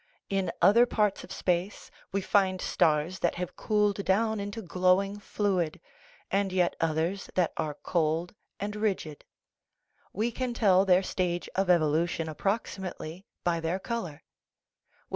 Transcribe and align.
In 0.31 0.51
other 0.63 0.87
parts 0.87 1.23
of 1.23 1.31
space 1.31 1.91
we 2.11 2.21
find 2.21 2.59
stars 2.59 3.19
that 3.19 3.35
have 3.35 3.55
cooled 3.55 4.03
down 4.03 4.39
into 4.39 4.63
glowing 4.63 5.19
fluid, 5.19 5.79
and 6.31 6.51
yet 6.51 6.75
others 6.81 7.29
that 7.35 7.53
are 7.55 7.75
cold 7.75 8.33
and 8.59 8.75
rigid; 8.75 9.23
we 10.11 10.31
can 10.31 10.55
tell 10.55 10.85
their 10.85 11.03
stage 11.03 11.47
of 11.53 11.69
evolution 11.69 12.27
approximately 12.27 13.27
by 13.43 13.59
their 13.59 13.77
color. 13.77 14.23